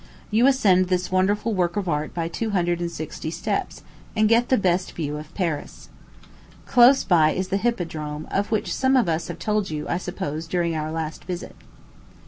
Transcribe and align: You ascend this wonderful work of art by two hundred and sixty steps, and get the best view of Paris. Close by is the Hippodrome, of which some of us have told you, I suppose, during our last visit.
You 0.31 0.47
ascend 0.47 0.87
this 0.87 1.11
wonderful 1.11 1.53
work 1.53 1.77
of 1.77 1.87
art 1.87 2.11
by 2.11 2.27
two 2.27 2.49
hundred 2.49 2.79
and 2.81 2.89
sixty 2.89 3.29
steps, 3.29 3.83
and 4.15 4.27
get 4.27 4.49
the 4.49 4.57
best 4.57 4.93
view 4.93 5.15
of 5.17 5.31
Paris. 5.35 5.89
Close 6.65 7.03
by 7.03 7.33
is 7.33 7.49
the 7.49 7.57
Hippodrome, 7.57 8.27
of 8.31 8.49
which 8.49 8.73
some 8.73 8.97
of 8.97 9.07
us 9.07 9.27
have 9.27 9.37
told 9.37 9.69
you, 9.69 9.87
I 9.87 9.99
suppose, 9.99 10.47
during 10.47 10.75
our 10.75 10.91
last 10.91 11.25
visit. 11.25 11.55